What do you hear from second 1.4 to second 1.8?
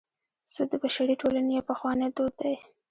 یو